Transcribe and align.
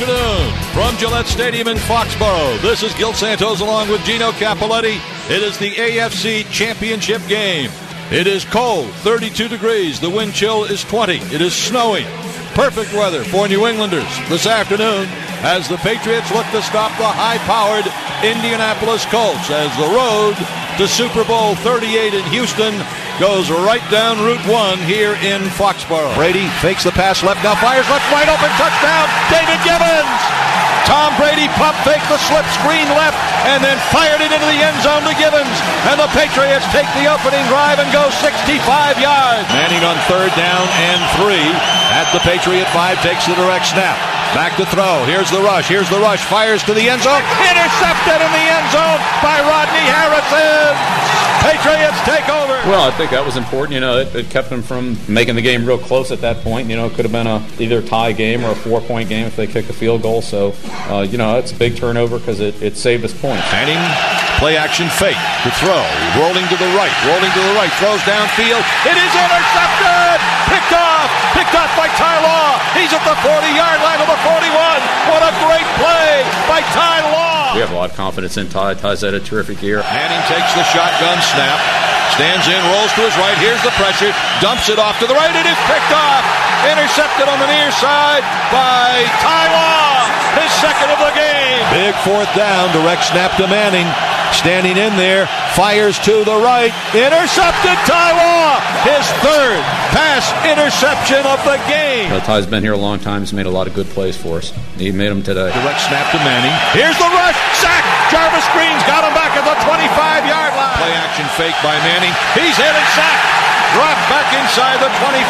afternoon 0.00 0.52
from 0.72 0.96
Gillette 0.96 1.26
Stadium 1.26 1.66
in 1.66 1.76
Foxborough. 1.76 2.62
This 2.62 2.84
is 2.84 2.94
Gil 2.94 3.12
Santos 3.12 3.60
along 3.60 3.88
with 3.88 4.00
Gino 4.04 4.30
Cappelletti. 4.30 5.00
It 5.28 5.42
is 5.42 5.58
the 5.58 5.72
AFC 5.72 6.48
Championship 6.52 7.20
game. 7.26 7.68
It 8.12 8.28
is 8.28 8.44
cold, 8.44 8.92
32 9.02 9.48
degrees. 9.48 9.98
The 9.98 10.08
wind 10.08 10.34
chill 10.34 10.62
is 10.62 10.84
20. 10.84 11.14
It 11.34 11.40
is 11.40 11.52
snowing. 11.52 12.06
Perfect 12.54 12.92
weather 12.94 13.24
for 13.24 13.48
New 13.48 13.66
Englanders 13.66 14.06
this 14.28 14.46
afternoon 14.46 15.08
as 15.42 15.68
the 15.68 15.78
Patriots 15.78 16.30
look 16.30 16.46
to 16.52 16.62
stop 16.62 16.96
the 16.96 17.04
high-powered 17.04 17.86
Indianapolis 18.22 19.04
Colts 19.06 19.50
as 19.50 19.74
the 19.78 19.90
road 19.90 20.36
to 20.78 20.86
Super 20.86 21.24
Bowl 21.24 21.56
38 21.56 22.14
in 22.14 22.24
Houston 22.30 22.74
goes 23.18 23.50
right 23.50 23.82
down 23.90 24.22
Route 24.22 24.42
1 24.46 24.78
here 24.86 25.18
in 25.18 25.42
Foxborough. 25.58 26.14
Brady 26.14 26.46
fakes 26.62 26.86
the 26.86 26.94
pass 26.94 27.22
left, 27.26 27.42
now 27.42 27.58
fires 27.58 27.86
left, 27.90 28.06
wide 28.14 28.30
open, 28.30 28.50
touchdown, 28.54 29.06
David 29.26 29.58
Givens! 29.66 30.22
Tom 30.88 31.12
Brady 31.20 31.52
pump 31.60 31.76
fake 31.84 32.00
the 32.08 32.16
slip 32.16 32.48
screen 32.56 32.88
left 32.96 33.18
and 33.44 33.60
then 33.60 33.76
fired 33.92 34.24
it 34.24 34.32
into 34.32 34.48
the 34.48 34.56
end 34.56 34.78
zone 34.80 35.04
to 35.04 35.12
Givens. 35.20 35.52
And 35.84 36.00
the 36.00 36.08
Patriots 36.16 36.64
take 36.72 36.88
the 36.96 37.12
opening 37.12 37.44
drive 37.52 37.76
and 37.76 37.92
go 37.92 38.08
65 38.08 38.56
yards. 38.96 39.44
Manning 39.52 39.84
on 39.84 40.00
third 40.08 40.32
down 40.32 40.64
and 40.88 41.00
three 41.20 41.44
at 41.92 42.08
the 42.16 42.24
Patriot 42.24 42.64
five 42.72 42.96
takes 43.04 43.28
the 43.28 43.36
direct 43.36 43.68
snap. 43.68 44.00
Back 44.32 44.56
to 44.56 44.64
throw. 44.64 45.04
Here's 45.04 45.28
the 45.28 45.44
rush. 45.44 45.68
Here's 45.68 45.92
the 45.92 46.00
rush. 46.00 46.24
Fires 46.24 46.64
to 46.64 46.72
the 46.72 46.88
end 46.88 47.04
zone. 47.04 47.20
Intercepted 47.52 48.24
in 48.24 48.32
the 48.32 48.46
end 48.48 48.68
zone 48.72 49.00
by 49.20 49.44
Rodney 49.44 49.84
Harrison. 49.92 50.72
Patriots 51.44 52.00
take 52.08 52.32
over. 52.32 52.47
Well, 52.68 52.84
I 52.84 52.92
think 52.92 53.16
that 53.16 53.24
was 53.24 53.40
important. 53.40 53.72
You 53.72 53.80
know, 53.80 53.96
it, 53.96 54.12
it, 54.12 54.28
kept 54.28 54.52
them 54.52 54.60
from 54.60 55.00
making 55.08 55.40
the 55.40 55.40
game 55.40 55.64
real 55.64 55.80
close 55.80 56.12
at 56.12 56.20
that 56.20 56.44
point. 56.44 56.68
You 56.68 56.76
know, 56.76 56.84
it 56.84 56.92
could 56.92 57.08
have 57.08 57.16
been 57.16 57.24
a 57.24 57.40
either 57.56 57.80
a 57.80 57.82
tie 57.82 58.12
game 58.12 58.44
or 58.44 58.52
a 58.52 58.60
four 58.60 58.84
point 58.84 59.08
game 59.08 59.24
if 59.24 59.40
they 59.40 59.48
kicked 59.48 59.72
a 59.72 59.72
field 59.72 60.04
goal. 60.04 60.20
So, 60.20 60.52
uh, 60.92 61.00
you 61.00 61.16
know, 61.16 61.40
it's 61.40 61.48
a 61.48 61.56
big 61.56 61.80
turnover 61.80 62.20
because 62.20 62.44
it, 62.44 62.60
it 62.60 62.76
saved 62.76 63.08
us 63.08 63.16
points. 63.16 63.40
Manning, 63.56 63.80
play 64.36 64.60
action 64.60 64.84
fake 65.00 65.16
to 65.16 65.50
throw. 65.56 65.80
Rolling 66.20 66.44
to 66.52 66.60
the 66.60 66.68
right. 66.76 66.92
Rolling 67.08 67.32
to 67.32 67.40
the 67.40 67.56
right. 67.56 67.72
Throws 67.80 68.04
downfield. 68.04 68.60
It 68.84 69.00
is 69.00 69.12
intercepted. 69.16 70.20
Picked 70.52 70.76
off. 70.76 71.08
Picked 71.32 71.56
off 71.56 71.72
by 71.72 71.88
Ty 71.96 72.20
Law. 72.20 72.60
He's 72.76 72.92
at 72.92 73.00
the 73.00 73.16
40 73.24 73.48
yard 73.56 73.80
line 73.80 74.04
of 74.04 74.12
the 74.12 74.20
41. 74.28 74.44
What 75.08 75.24
a 75.24 75.32
great 75.40 75.68
play 75.80 76.20
by 76.44 76.60
Ty 76.76 77.00
Law. 77.16 77.56
We 77.56 77.64
have 77.64 77.72
a 77.72 77.80
lot 77.80 77.88
of 77.88 77.96
confidence 77.96 78.36
in 78.36 78.52
Ty. 78.52 78.74
Ty's 78.76 79.00
had 79.00 79.16
a 79.16 79.24
terrific 79.24 79.64
year. 79.64 79.80
Manning 79.88 80.20
takes 80.28 80.52
the 80.52 80.68
shotgun 80.68 81.16
snap. 81.32 81.87
Stands 82.14 82.46
in, 82.48 82.58
rolls 82.72 82.92
to 82.96 83.02
his 83.04 83.16
right. 83.20 83.36
Here's 83.38 83.60
the 83.62 83.74
pressure. 83.76 84.10
Dumps 84.40 84.68
it 84.68 84.78
off 84.78 84.98
to 85.00 85.06
the 85.06 85.14
right. 85.14 85.34
It 85.34 85.46
is 85.46 85.60
picked 85.68 85.92
off. 85.92 86.24
Intercepted 86.66 87.28
on 87.28 87.38
the 87.38 87.46
near 87.46 87.70
side 87.70 88.24
by 88.50 89.06
Ty 89.22 89.44
Law. 89.52 90.08
His 90.42 90.50
second 90.58 90.90
of 90.90 90.98
the 90.98 91.12
game. 91.14 91.62
Big 91.70 91.94
fourth 92.02 92.30
down. 92.34 92.72
Direct 92.72 93.04
snap 93.04 93.36
to 93.38 93.46
Manning. 93.46 93.86
Standing 94.32 94.76
in 94.76 94.94
there, 94.96 95.26
fires 95.56 95.98
to 96.00 96.22
the 96.22 96.36
right, 96.36 96.70
intercepted 96.92 97.78
Ty 97.88 98.12
Law, 98.12 98.60
his 98.84 99.08
third 99.24 99.62
pass 99.88 100.28
interception 100.44 101.24
of 101.24 101.40
the 101.48 101.56
game. 101.66 102.10
Well, 102.10 102.20
Ty's 102.20 102.46
been 102.46 102.62
here 102.62 102.74
a 102.74 102.78
long 102.78 102.98
time. 102.98 103.22
He's 103.22 103.32
made 103.32 103.46
a 103.46 103.50
lot 103.50 103.66
of 103.66 103.74
good 103.74 103.86
plays 103.86 104.16
for 104.16 104.36
us. 104.36 104.52
He 104.76 104.92
made 104.92 105.08
them 105.08 105.22
today. 105.22 105.50
Direct 105.50 105.80
snap 105.80 106.12
to 106.12 106.18
Manning. 106.18 106.52
Here's 106.76 106.96
the 106.98 107.08
rush, 107.08 107.40
sack. 107.56 107.87
Jarvis 108.08 108.46
Green's 108.56 108.84
got 108.88 109.04
him 109.04 109.12
back 109.12 109.36
at 109.36 109.44
the 109.44 109.56
25-yard 109.64 110.52
line. 110.56 110.78
Play 110.80 110.94
action 110.96 111.28
fake 111.36 111.56
by 111.60 111.76
Manning. 111.84 112.14
He's 112.32 112.56
hit 112.56 112.72
and 112.72 112.88
sacked. 112.96 113.38
Dropped 113.76 114.04
back 114.08 114.32
inside 114.32 114.80
the 114.80 114.88
25 114.96 115.28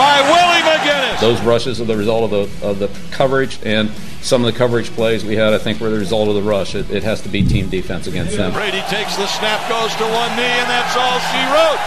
by 0.00 0.16
Willie 0.32 0.64
McGinest. 0.64 1.20
Those 1.20 1.40
rushes 1.42 1.80
are 1.80 1.84
the 1.84 1.96
result 1.96 2.32
of 2.32 2.48
the 2.60 2.66
of 2.66 2.78
the 2.78 2.88
coverage 3.12 3.58
and 3.64 3.90
some 4.22 4.44
of 4.44 4.52
the 4.52 4.56
coverage 4.56 4.90
plays 4.92 5.24
we 5.24 5.36
had, 5.36 5.52
I 5.52 5.58
think, 5.58 5.80
were 5.80 5.90
the 5.90 5.98
result 5.98 6.28
of 6.28 6.34
the 6.34 6.42
rush. 6.42 6.74
It, 6.74 6.90
it 6.90 7.02
has 7.04 7.20
to 7.22 7.28
be 7.28 7.42
team 7.42 7.68
defense 7.68 8.06
against 8.06 8.36
them. 8.36 8.52
Brady 8.52 8.80
takes 8.88 9.16
the 9.16 9.26
snap, 9.26 9.60
goes 9.68 9.94
to 9.96 10.04
one 10.04 10.36
knee, 10.36 10.56
and 10.60 10.68
that's 10.68 10.96
all 10.96 11.20
she 11.32 11.40
wrote. 11.48 11.80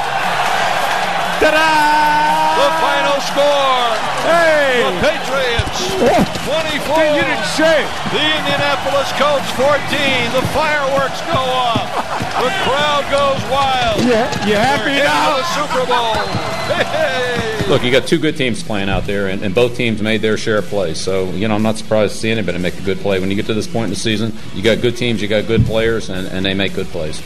Ta-da! 1.41 2.57
The 2.57 2.69
final 2.81 3.21
score. 3.21 3.62
Hey! 5.73 6.21
The 6.21 6.85
24. 6.85 7.17
You 7.17 7.21
didn't 7.25 7.49
say. 7.57 7.81
The 8.13 8.21
Indianapolis 8.21 9.09
Colts 9.17 9.49
14. 9.57 10.31
The 10.33 10.45
fireworks 10.53 11.19
go 11.27 11.39
off. 11.41 11.89
The 12.41 12.51
crowd 12.65 13.03
goes 13.09 13.41
wild. 13.51 14.01
Yeah, 14.03 14.29
you 14.45 14.55
happy 14.55 14.91
We're 14.91 15.03
now? 15.03 15.37
the 15.37 15.43
Super 15.55 15.85
Bowl. 15.87 16.13
Hey! 16.85 17.67
Look, 17.67 17.83
you 17.83 17.91
got 17.91 18.07
two 18.07 18.19
good 18.19 18.35
teams 18.37 18.61
playing 18.61 18.89
out 18.89 19.05
there, 19.05 19.27
and, 19.29 19.41
and 19.43 19.55
both 19.55 19.75
teams 19.75 20.01
made 20.01 20.21
their 20.21 20.37
share 20.37 20.57
of 20.57 20.65
plays. 20.65 20.99
So, 20.99 21.29
you 21.31 21.47
know, 21.47 21.55
I'm 21.55 21.63
not 21.63 21.77
surprised 21.77 22.13
to 22.13 22.19
see 22.19 22.29
anybody 22.29 22.57
make 22.57 22.77
a 22.77 22.81
good 22.81 22.99
play. 22.99 23.19
When 23.19 23.29
you 23.29 23.35
get 23.35 23.45
to 23.47 23.53
this 23.53 23.67
point 23.67 23.85
in 23.85 23.89
the 23.91 23.95
season, 23.95 24.33
you 24.53 24.61
got 24.61 24.81
good 24.81 24.97
teams, 24.97 25.21
you 25.21 25.27
got 25.27 25.47
good 25.47 25.65
players, 25.65 26.09
and, 26.09 26.27
and 26.27 26.45
they 26.45 26.53
make 26.53 26.73
good 26.73 26.87
plays. 26.87 27.21